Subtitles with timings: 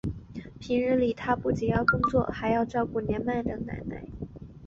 [0.59, 4.03] 平日里他不仅要工作还要照顾年迈的奶奶。